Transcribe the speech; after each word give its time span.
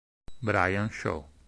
Brian 0.41 0.89
Shaw 0.89 1.29